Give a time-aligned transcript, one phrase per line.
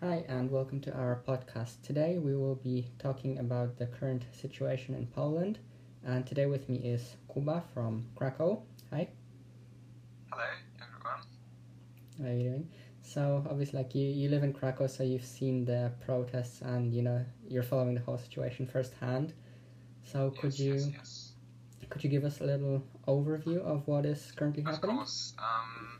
[0.00, 1.82] Hi, and welcome to our podcast.
[1.82, 5.58] Today we will be talking about the current situation in Poland.
[6.04, 8.62] And today with me is Kuba from Krakow.
[8.90, 9.08] Hi.
[10.30, 10.44] Hello,
[10.82, 11.22] everyone.
[12.20, 12.68] How are you doing?
[13.02, 17.02] So obviously, like you, you live in Krakow, so you've seen the protests, and you
[17.02, 19.32] know you're following the whole situation firsthand.
[20.04, 21.32] So could you yes, yes.
[21.88, 24.96] could you give us a little overview of what is currently Of happening?
[24.96, 25.98] course, um,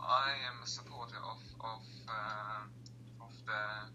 [0.00, 2.62] I am a supporter of of uh,
[3.20, 3.86] of the uh,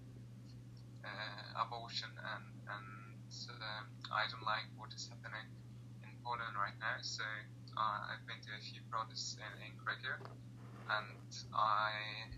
[1.59, 5.47] abortion, and and uh, I don't like what is happening
[6.03, 6.97] in Poland right now.
[7.01, 7.23] So
[7.77, 10.19] uh, I've been to a few protests in, in Krakow,
[10.89, 12.31] and I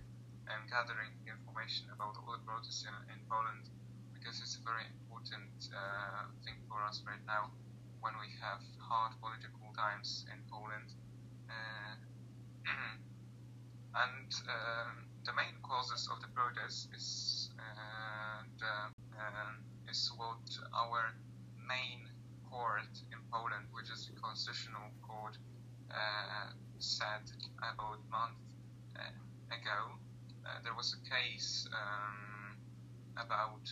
[0.49, 3.69] am gathering information about all the protests in, in Poland
[4.13, 7.51] because it's a very important uh, thing for us right now
[8.01, 10.89] when we have hard political times in Poland.
[11.47, 11.95] Uh,
[14.03, 18.43] and um, the main causes of the protests is uh,
[19.89, 20.43] is what
[20.75, 21.13] our
[21.63, 22.09] main
[22.49, 25.37] court in Poland, which is the constitutional court,
[25.91, 27.23] uh, said
[27.61, 28.41] about a month
[28.99, 29.95] uh, ago.
[30.63, 32.57] There was a case um,
[33.15, 33.63] about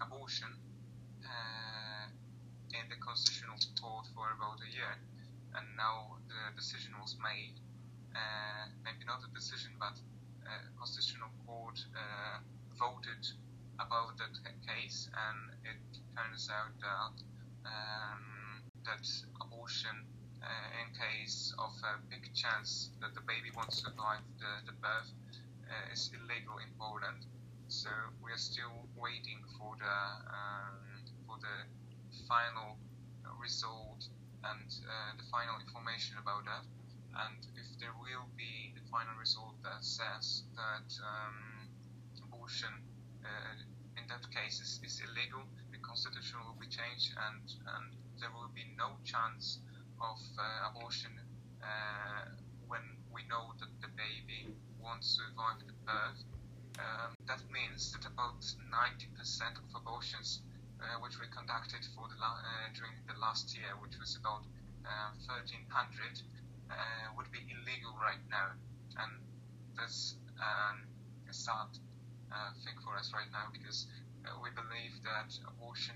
[0.00, 0.48] abortion
[2.72, 4.96] in the constitutional court for about a year,
[5.56, 7.60] and now the decision was made.
[8.16, 9.92] Uh, maybe not a decision, but
[10.78, 12.38] constitutional court uh,
[12.78, 13.22] voted
[13.78, 15.80] about that case, and it
[16.16, 17.16] turns out that
[17.66, 19.04] um, that
[19.42, 20.06] abortion,
[20.42, 25.10] uh, in case of a big chance that the baby won't survive the, the birth,
[25.66, 27.26] uh, is illegal in Poland.
[27.68, 27.90] So
[28.22, 29.98] we are still waiting for the
[30.30, 31.56] um, for the
[32.28, 32.78] final
[33.42, 34.06] result
[34.44, 36.62] and uh, the final information about that.
[37.16, 41.68] And if there will be the final result that says that um,
[42.28, 42.72] abortion
[43.24, 43.56] uh,
[43.96, 47.86] in that case is, is illegal, the constitution will be changed and, and
[48.20, 49.64] there will be no chance
[50.00, 51.12] of uh, abortion
[51.64, 52.36] uh,
[52.68, 56.20] when we know that the baby won't survive the birth.
[56.76, 60.44] Um, that means that about 90% of abortions
[60.76, 64.44] uh, which we conducted for the uh, during the last year, which was about
[64.84, 66.20] uh, 1,300,
[66.70, 68.54] uh, would be illegal right now,
[68.98, 69.12] and
[69.76, 70.86] that's um,
[71.28, 71.70] a sad
[72.32, 73.86] uh, thing for us right now because
[74.26, 75.94] uh, we believe that abortion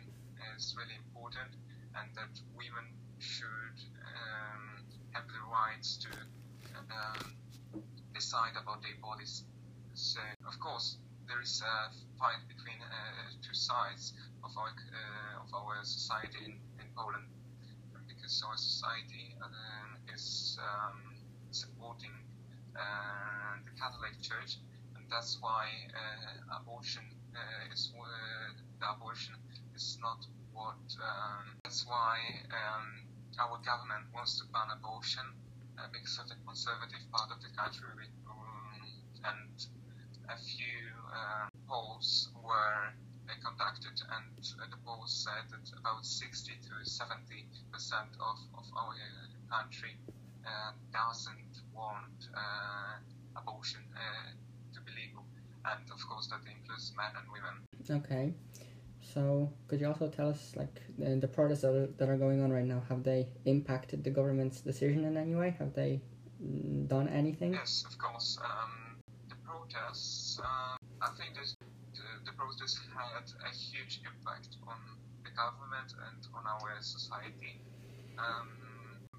[0.56, 1.50] is really important
[1.98, 2.86] and that women
[3.19, 6.10] should um, have the rights to
[6.91, 7.34] um,
[8.14, 9.44] decide about their bodies.
[9.94, 14.14] So, of course, there is a fight between uh, two sides
[14.44, 17.26] of our uh, of our society in, in Poland
[18.30, 21.18] because our society um, is um,
[21.50, 22.14] supporting
[22.78, 24.62] uh, the Catholic Church,
[24.94, 27.02] and that's why uh, abortion
[27.34, 27.91] uh, is
[28.78, 29.34] the abortion
[29.74, 30.22] is not
[30.54, 30.78] what.
[31.02, 32.22] Um, that's why
[32.54, 32.86] um,
[33.42, 35.26] our government wants to ban abortion
[35.91, 38.78] because of the conservative part of the country, um,
[39.26, 39.58] and
[40.30, 40.78] a few
[41.10, 42.94] uh, polls were
[43.38, 48.94] conducted, and uh, the polls said that about 60 to 70 percent of, of our
[49.50, 49.96] country
[50.46, 52.98] uh, doesn't want uh,
[53.36, 54.30] abortion uh,
[54.74, 55.24] to be legal,
[55.66, 57.54] and of course that includes men and women.
[57.91, 58.34] Okay.
[59.14, 62.42] So could you also tell us, like, the, the protests that are, that are going
[62.42, 65.56] on right now, have they impacted the government's decision in any way?
[65.58, 66.00] Have they
[66.42, 67.54] mm, done anything?
[67.54, 68.38] Yes, of course.
[68.44, 68.98] Um,
[69.28, 71.54] the protests, uh, I think that
[72.25, 74.78] the, protests had a huge impact on
[75.25, 77.61] the government and on our society.
[78.19, 78.61] Um,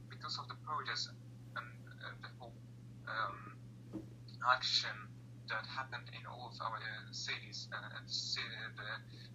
[0.10, 1.10] because of the protests
[1.58, 1.70] and,
[2.06, 2.54] and the whole
[3.10, 3.58] um,
[4.46, 4.94] action
[5.50, 8.46] that happened in all of our uh, cities, uh, the,
[8.78, 8.92] the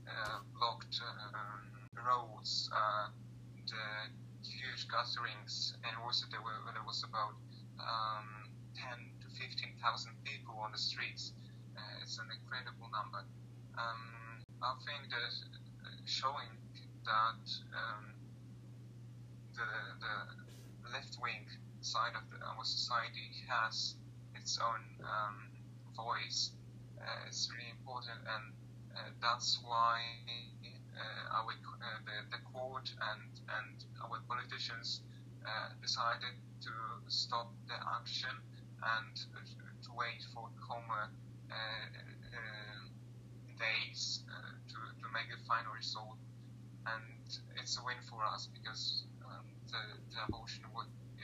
[0.09, 3.11] uh, blocked um, roads, uh,
[3.67, 3.87] the
[4.47, 7.35] huge gatherings, and also there, were, there was about
[7.83, 8.49] um,
[8.79, 9.77] 10 to 15,000
[10.25, 11.33] people on the streets.
[11.77, 13.26] Uh, it's an incredible number.
[13.76, 15.34] Um, I think that
[15.84, 16.52] uh, showing
[17.05, 17.44] that
[17.76, 18.17] um,
[19.55, 19.69] the,
[20.00, 21.46] the left wing
[21.81, 23.94] side of the, our society has
[24.34, 25.50] its own um,
[25.96, 26.50] voice.
[26.96, 28.52] Uh, is really important, and
[28.96, 30.00] uh, that's why
[30.96, 33.31] uh, our uh, the, the court and
[33.61, 35.02] and our politicians
[35.44, 36.72] uh, decided to
[37.08, 38.32] stop the action
[38.82, 39.14] and
[39.82, 41.08] to wait for calmer
[41.50, 42.76] uh, uh,
[43.56, 46.17] days uh, to, to make a final result.
[46.88, 47.28] And
[47.61, 49.82] it's a win for us because um, the,
[50.14, 50.64] the abortion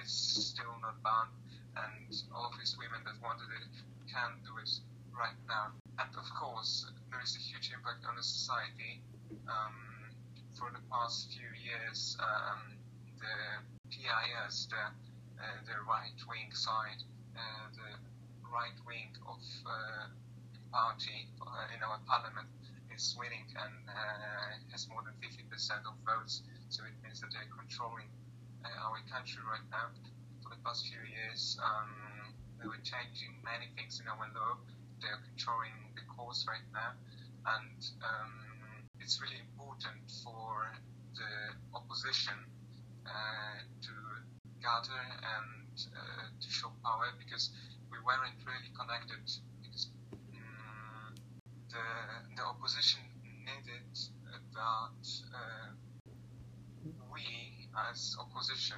[0.02, 1.32] is still not banned,
[1.78, 3.72] and all of these women that wanted it
[4.10, 4.70] can do it
[5.16, 5.72] right now.
[5.96, 9.00] And of course, there is a huge impact on the society.
[9.49, 10.12] Um,
[10.58, 12.76] for the past few years, um,
[13.16, 13.37] the
[13.88, 14.84] PIS, the,
[15.40, 17.00] uh, the right wing side,
[17.37, 17.90] uh, the
[18.52, 20.12] right wing of uh,
[20.72, 22.48] party uh, in our parliament
[22.94, 25.49] is winning and uh, has more than 50%
[25.89, 26.44] of votes.
[26.69, 28.09] So it means that they're controlling
[28.65, 29.93] uh, our country right now.
[30.44, 34.61] For the past few years, um, they were changing many things in our law.
[35.00, 36.94] They are controlling the courts right now,
[37.59, 38.33] and um,
[39.00, 40.71] it's really important for
[41.19, 41.33] the
[41.75, 42.39] opposition
[43.03, 43.94] uh, to
[44.62, 47.50] gather and uh, to show power because
[47.91, 49.27] we weren't really connected
[51.72, 53.00] the the opposition
[53.48, 53.88] needed
[54.52, 55.02] that
[55.32, 55.72] uh,
[57.12, 57.24] we
[57.90, 58.76] as opposition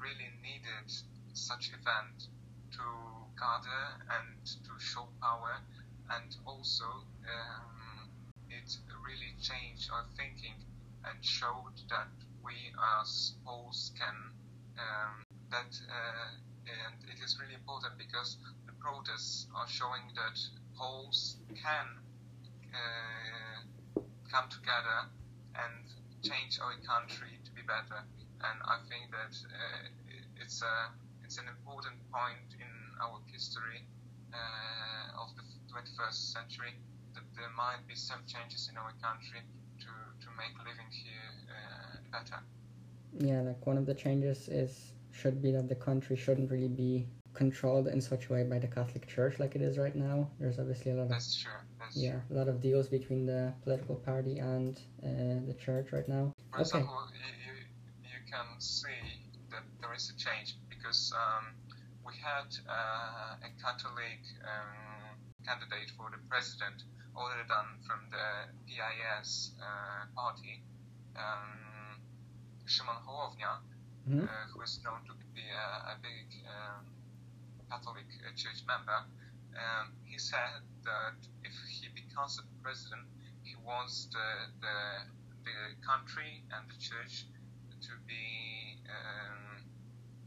[0.00, 0.88] really needed
[1.32, 2.32] such event
[2.72, 2.84] to
[3.36, 3.84] gather
[4.16, 5.60] and to show power
[6.16, 6.88] and also
[7.28, 8.08] um,
[8.48, 8.68] it
[9.04, 10.56] really changed our thinking
[11.04, 12.08] and showed that
[12.42, 12.56] we
[13.00, 14.16] as Poles can
[14.80, 16.28] um, that uh,
[16.66, 20.36] and it is really important because the protests are showing that
[20.76, 22.05] Poles can
[22.76, 24.00] uh,
[24.30, 25.08] come together
[25.56, 25.84] and
[26.22, 28.04] change our country to be better.
[28.44, 30.92] And I think that uh, it's a
[31.24, 33.82] it's an important point in our history
[34.32, 35.42] uh, of the
[35.72, 36.74] 21st century
[37.14, 39.40] that there might be some changes in our country
[39.80, 39.90] to
[40.22, 42.40] to make living here uh, better.
[43.18, 47.06] Yeah, like one of the changes is should be that the country shouldn't really be
[47.32, 50.28] controlled in such a way by the Catholic Church like it is right now.
[50.38, 51.60] There's obviously a lot of That's true.
[51.94, 56.32] Yeah, a lot of deals between the political party and uh, the church right now.
[56.50, 56.60] For Okay.
[56.60, 57.54] example, you, you,
[58.02, 59.00] you can see
[59.50, 61.54] that there is a change because um,
[62.06, 65.16] we had uh, a Catholic um,
[65.46, 66.82] candidate for the president
[67.16, 68.26] other than from the
[68.66, 70.62] PIS uh, party,
[71.16, 71.96] um,
[72.66, 73.60] Szymon Hołownia,
[74.06, 74.24] Mhm.
[74.24, 76.84] uh, who is known to be a, a big um,
[77.70, 78.98] Catholic uh, church member.
[79.56, 83.08] Um, he said that if he becomes a president,
[83.42, 84.28] he wants the,
[84.60, 84.76] the
[85.44, 87.26] the country and the church
[87.80, 89.62] to be um,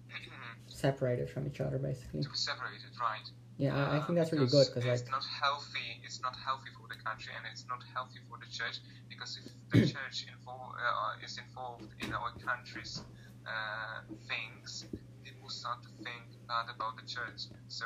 [0.67, 2.23] Separated from each other, basically.
[2.23, 3.27] to be separated, right?
[3.57, 5.99] Yeah, I, I think that's really good because it's like not healthy.
[6.05, 8.79] It's not healthy for the country, and it's not healthy for the church
[9.09, 13.03] because if the church uh, is involved in our country's
[13.45, 13.99] uh,
[14.31, 14.85] things,
[15.23, 17.51] people start to think bad about the church.
[17.67, 17.85] So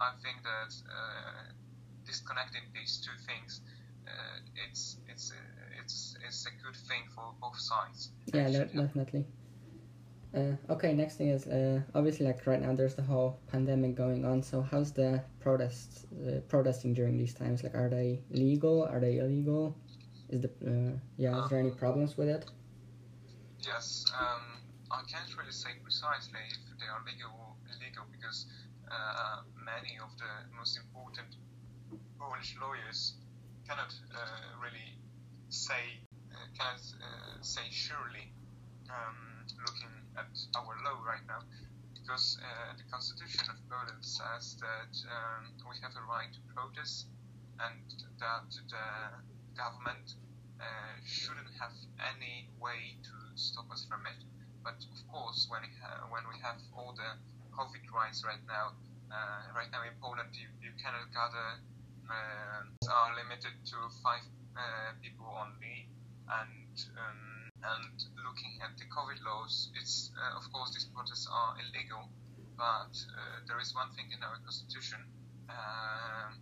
[0.00, 1.52] I think that uh,
[2.06, 3.60] disconnecting these two things,
[4.06, 8.10] uh, it's it's uh, it's it's a good thing for both sides.
[8.32, 8.86] yeah, It de- should help.
[8.86, 9.26] definitely.
[10.34, 14.24] Uh, okay, next thing is uh, obviously like right now there's the whole pandemic going
[14.24, 14.42] on.
[14.42, 17.62] So how's the protests uh, protesting during these times?
[17.62, 18.82] Like, are they legal?
[18.84, 19.74] Are they illegal?
[20.28, 21.36] Is the uh, yeah?
[21.38, 22.44] Is there any problems with it?
[23.64, 28.46] Yes, um, I can't really say precisely if they are legal or illegal because
[28.90, 31.36] uh, many of the most important
[32.18, 33.14] Polish lawyers
[33.68, 34.96] cannot uh, really
[35.48, 36.00] say
[36.32, 38.32] uh, cannot uh, say surely
[38.88, 41.40] um, looking at our law right now
[41.94, 47.06] because uh, the constitution of Poland says that um, we have a right to protest
[47.60, 47.84] and
[48.20, 48.86] that the
[49.56, 50.16] government
[51.04, 51.72] shouldn't have
[52.12, 54.20] any way to stop us from it.
[54.62, 55.62] But of course, when
[56.10, 57.16] when we have all the
[57.58, 58.78] COVID rights right now,
[59.10, 61.58] uh, right now in Poland, you, you cannot gather,
[62.06, 64.22] uh, are limited to five
[64.54, 65.90] uh, people only,
[66.30, 71.58] and um, and looking at the COVID laws, it's uh, of course these protests are
[71.58, 72.06] illegal,
[72.54, 75.02] but uh, there is one thing in our constitution,
[75.50, 76.38] um,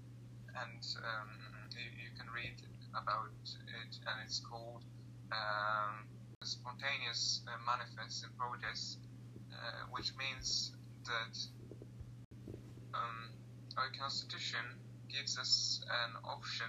[0.52, 1.32] and um,
[1.72, 2.60] you, you can read
[2.92, 4.84] about it, and it's called
[5.32, 6.04] um,
[6.44, 9.00] spontaneous uh, manifests and protests,
[9.48, 11.34] uh, which means that
[12.94, 13.18] um,
[13.78, 14.62] our constitution
[15.10, 16.66] gives us an option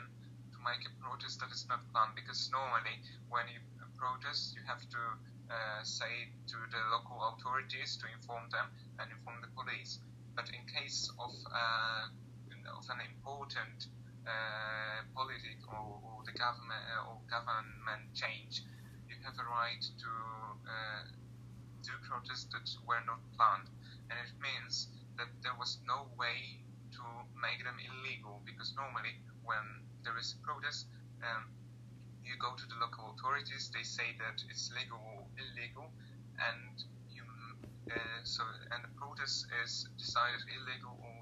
[0.54, 2.98] to make a protest that is not planned because normally
[3.30, 3.60] when you
[3.98, 5.02] protest you have to
[5.50, 8.70] uh, say to the local authorities to inform them
[9.02, 9.98] and inform the police.
[10.38, 12.06] But in case of, uh,
[12.78, 13.90] of an important
[14.28, 18.62] uh, politic or, or the government uh, or government change
[19.08, 20.12] you have a right to
[20.68, 21.02] uh,
[21.80, 23.72] do protests that were not planned
[24.10, 24.88] and it means
[25.18, 26.62] that there was no way
[26.94, 27.04] to
[27.38, 29.66] make them illegal because normally when
[30.04, 30.88] there is a protest
[31.24, 31.50] um,
[32.24, 35.90] you go to the local authorities they say that it's legal or illegal
[36.40, 37.24] and you
[37.92, 41.18] uh, so and the protest is decided illegal or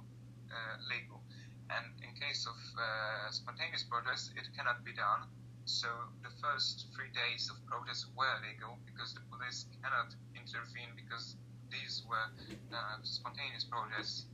[0.52, 1.22] uh, legal
[1.70, 5.26] and in case of uh, spontaneous protest, it cannot be done.
[5.66, 5.90] So
[6.22, 11.38] the first three days of protest were legal because the police cannot intervene because
[11.72, 12.30] these were
[12.74, 14.26] uh, spontaneous protests.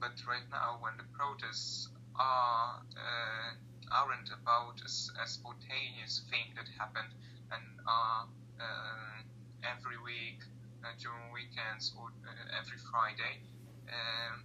[0.00, 1.88] But right now, when the protests
[2.18, 3.50] are uh,
[3.90, 4.90] aren't about a,
[5.22, 7.14] a, spontaneous thing that happened
[7.52, 8.26] and are
[8.60, 9.22] uh,
[9.62, 10.42] every week
[10.82, 13.40] uh, during weekends or uh, every Friday,
[13.88, 14.44] um,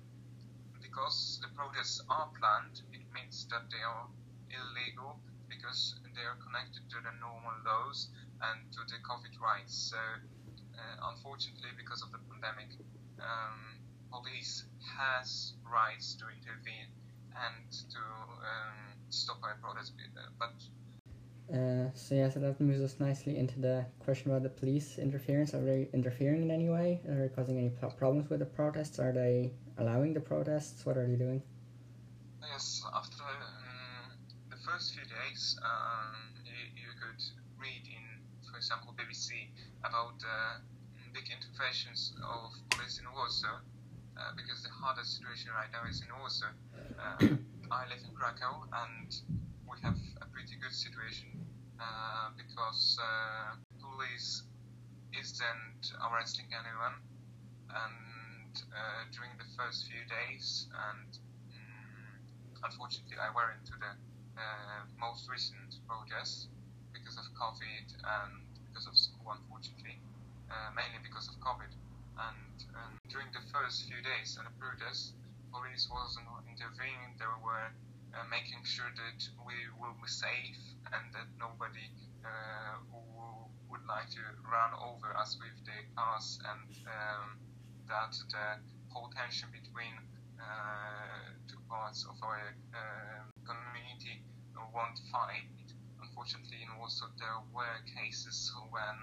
[0.82, 4.08] because the protests are planned, it means that they are
[4.50, 5.20] illegal
[5.50, 8.10] because they are connected to the normal laws
[8.42, 9.92] and to the COVID rights.
[9.92, 9.98] So,
[10.80, 12.72] uh, unfortunately, because of the pandemic,
[13.20, 13.76] um,
[14.12, 14.64] police
[14.98, 16.88] has rights to intervene
[17.36, 19.94] and to um, stop our protest.
[20.40, 20.56] But
[21.54, 25.54] uh, so yeah, so that moves us nicely into the question about the police interference.
[25.54, 27.02] Are they interfering in any way?
[27.10, 29.00] Are they causing any problems with the protests?
[29.00, 30.86] Are they allowing the protests?
[30.86, 31.42] What are they doing?
[32.42, 34.14] Yes, after um,
[34.50, 37.22] the first few days, um, you, you, could
[38.60, 39.48] for example, BBC
[39.88, 40.60] about uh,
[41.16, 46.12] big interventions of police in Warsaw, uh, because the hardest situation right now is in
[46.12, 46.52] Warsaw.
[47.00, 47.40] Uh,
[47.72, 49.16] I live in Krakow, and
[49.64, 51.32] we have a pretty good situation
[51.80, 54.44] uh, because uh, police
[55.16, 57.00] isn't arresting anyone,
[57.72, 58.60] and
[59.16, 63.96] during the first few days, and um, unfortunately, I were into the
[65.00, 66.52] most recent protests
[66.92, 69.98] because of COVID and because of school, unfortunately,
[70.54, 71.74] uh, mainly because of COVID.
[72.22, 75.18] And um, during the first few days of the protests,
[75.50, 77.18] police wasn't intervening.
[77.18, 77.74] They were
[78.14, 80.62] uh, making sure that we will be safe
[80.94, 81.90] and that nobody
[82.22, 82.78] uh,
[83.70, 87.28] would like to run over us with the cars and um,
[87.90, 88.48] that the
[88.94, 89.94] whole tension between
[90.38, 94.22] uh, two parts of our uh, community
[94.74, 95.50] won't fight.
[96.02, 98.98] Unfortunately, in Warsaw, there were cases when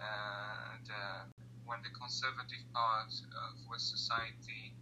[0.00, 1.04] uh, the
[1.64, 4.72] when the conservative part of our society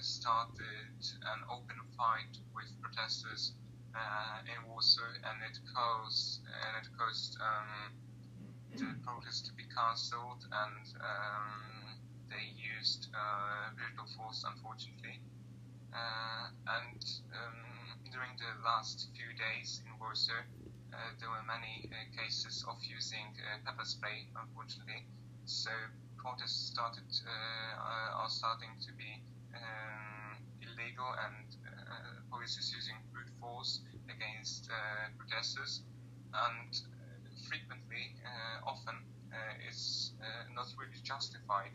[0.00, 0.96] started
[1.36, 3.52] an open fight with protesters
[3.94, 7.92] uh, in Warsaw, and it caused and it caused um,
[8.74, 11.48] the protests to be cancelled, and um,
[12.30, 15.20] they used uh, brutal force, unfortunately.
[15.92, 16.48] Uh,
[16.80, 17.04] and
[17.36, 17.60] um,
[18.10, 20.61] during the last few days in Warsaw, uh,
[21.18, 25.06] there were many uh, cases of using uh, pepper spray, unfortunately.
[25.46, 25.70] So
[26.16, 29.10] protests started are starting to be
[29.56, 35.82] um, illegal and uh, police is using brute force against uh, protesters
[36.32, 38.14] and uh, frequently,
[38.66, 38.94] often,
[39.68, 40.12] is
[40.54, 41.72] not really justified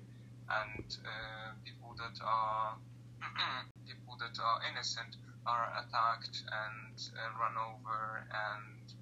[0.50, 0.86] and
[1.66, 2.78] people that are
[3.88, 8.97] people that are innocent are attacked and uh, run over and uh,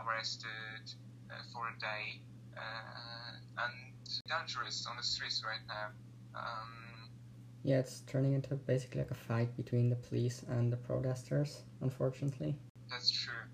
[0.00, 0.84] arrested
[1.30, 2.20] uh, for a day
[2.56, 3.74] and
[4.28, 5.90] dangerous on the streets right now.
[6.34, 6.90] Um,
[7.62, 12.56] yeah, it's turning into basically like a fight between the police and the protesters, unfortunately.
[12.88, 13.44] That's true.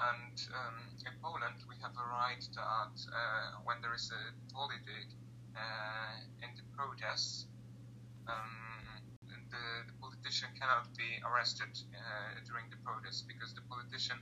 [0.00, 4.22] And um, in Poland, we have a right that uh, when there is a
[4.54, 5.08] holiday
[5.56, 7.46] uh, in the protests,
[8.28, 8.52] um,
[9.28, 9.36] the,
[9.88, 14.18] the, politician cannot be arrested uh, during the protest because the politician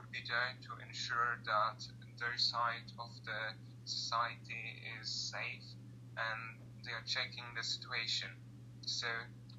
[0.00, 1.84] would be there to ensure that
[2.18, 3.42] their side of the
[3.84, 5.68] society is safe
[6.16, 8.32] and they are checking the situation
[8.86, 9.06] so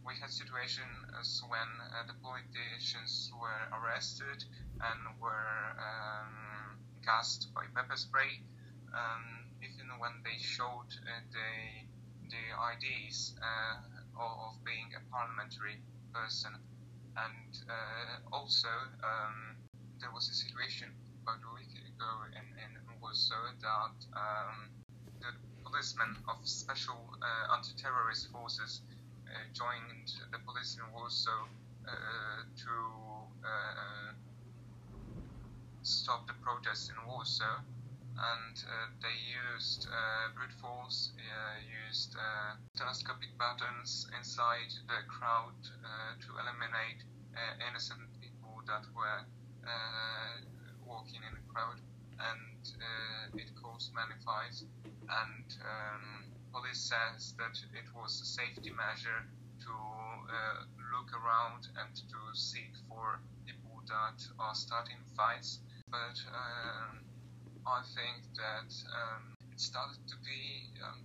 [0.05, 4.43] we had situations when uh, the politicians were arrested
[4.81, 8.41] and were um, gassed by pepper spray,
[8.93, 11.85] um, even when they showed uh, the
[12.33, 12.43] the
[12.73, 13.77] IDs uh,
[14.17, 15.81] of being a parliamentary
[16.13, 16.55] person.
[17.17, 18.71] And uh, also,
[19.03, 19.60] um,
[20.01, 20.89] there was a situation
[21.21, 24.73] about a week ago in, in Warsaw that um,
[25.21, 25.29] the
[25.61, 28.81] policemen of special uh, anti-terrorist forces
[29.29, 31.45] uh, joined the police in Warsaw
[31.85, 32.75] uh, to
[33.45, 34.09] uh,
[35.85, 37.61] stop the protests in Warsaw.
[38.11, 39.17] And uh, they
[39.53, 41.13] used uh, brute force,
[41.87, 42.17] used
[42.75, 45.57] telescopic buttons inside the crowd
[46.19, 47.01] to eliminate
[47.69, 49.25] innocent people that were
[50.85, 51.79] walking in a crowd,
[52.19, 54.65] and it caused many fights.
[54.85, 56.05] And um,
[56.53, 59.23] police says that it was a safety measure
[59.65, 60.63] to uh,
[60.93, 65.59] look around and to seek for people that are starting fights.
[65.89, 67.03] But um,
[67.67, 71.03] I think that um, it started to be, um,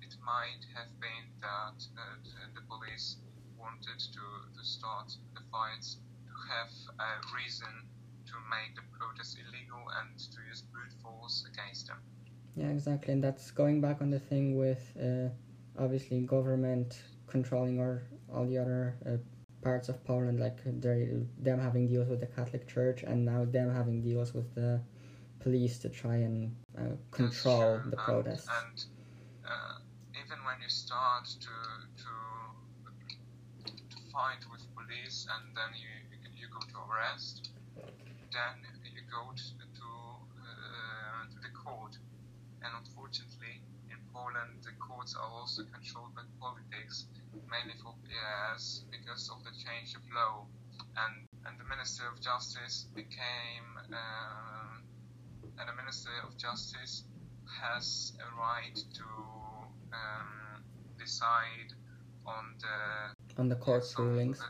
[0.00, 2.16] it might have been that uh,
[2.54, 3.16] the police
[3.58, 4.24] wanted to,
[4.56, 7.68] to start the fights, to have a reason
[8.28, 12.00] to make the protest illegal and to use brute force against them.
[12.56, 15.28] Yeah, exactly, and that's going back on the thing with uh,
[15.78, 19.16] obviously government controlling or all the other uh,
[19.62, 24.02] parts of Poland, like them having deals with the Catholic Church, and now them having
[24.02, 24.80] deals with the
[25.40, 28.48] police to try and uh, control the protests.
[28.48, 28.84] And,
[29.44, 31.54] and uh, even when you start to
[32.02, 32.12] to
[33.90, 35.90] to fight with police, and then you
[36.40, 37.50] you go to arrest,
[38.32, 39.88] then you go to to,
[40.38, 41.96] uh, to the court,
[42.62, 47.06] and unfortunately, in Poland, the courts are also controlled by politics,
[47.50, 50.46] mainly for PS because of the change of law,
[50.96, 53.68] and and the Minister of Justice became.
[53.92, 54.82] Um,
[55.58, 57.04] and the Minister of Justice
[57.60, 59.04] has a right to
[59.92, 60.62] um,
[60.98, 61.72] decide
[62.26, 64.40] on the on the court's so, rulings.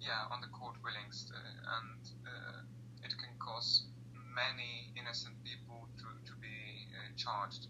[0.00, 2.60] Yeah, on the court rulings, uh, and uh,
[3.04, 3.84] it can cause
[4.34, 7.68] many innocent people to, to be uh, charged.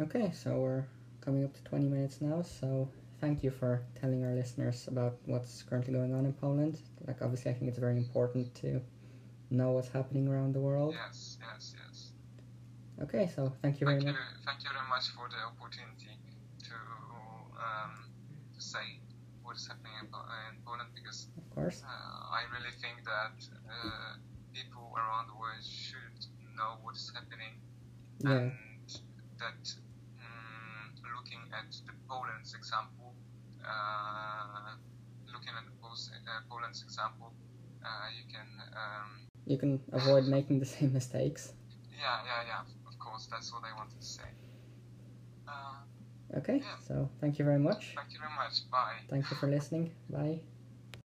[0.00, 0.84] Okay, so we're
[1.20, 2.88] coming up to 20 minutes now, so
[3.20, 6.80] thank you for telling our listeners about what's currently going on in Poland.
[7.06, 8.80] Like, obviously, I think it's very important to
[9.50, 10.94] know what's happening around the world.
[10.94, 12.12] Yes, yes, yes.
[13.02, 14.22] Okay, so thank you very Thank you, much.
[14.46, 16.14] thank you very much for the opportunity
[16.64, 16.74] to
[17.58, 17.92] um,
[18.54, 19.00] to say
[19.58, 21.82] what is happening in, in Poland because Of course.
[21.82, 23.34] Uh, I really think that
[23.66, 24.12] uh,
[24.54, 26.18] people around the world should
[26.54, 27.58] know what is happening
[28.22, 28.54] Yeah, and
[29.42, 29.62] that
[30.22, 33.14] mm, looking at the Poland's example,
[33.66, 34.78] uh,
[35.26, 37.34] looking at uh, Poland's example,
[37.82, 38.46] uh, you can,
[38.78, 39.10] um,
[39.46, 41.52] you can avoid making the same mistakes.
[41.90, 44.30] yeah, yeah, yeah, of course, that's what I wanted to say.
[45.50, 45.87] Uh,
[46.36, 46.76] Okay, Yeah.
[46.86, 47.94] so thank you very much.
[47.96, 48.70] thank you very much.
[48.70, 49.00] Bye.
[49.08, 49.94] Thank you for listening.
[50.10, 50.40] Bye.